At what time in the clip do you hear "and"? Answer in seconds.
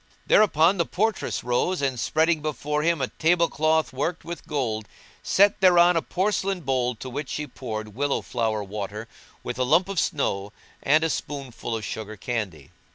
1.79-1.99, 10.81-11.03